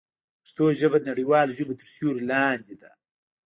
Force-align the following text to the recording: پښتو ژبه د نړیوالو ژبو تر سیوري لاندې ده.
پښتو 0.43 0.65
ژبه 0.79 0.97
د 0.99 1.05
نړیوالو 1.11 1.55
ژبو 1.57 1.73
تر 1.79 1.87
سیوري 1.93 2.23
لاندې 2.31 2.73
ده. 2.81 2.91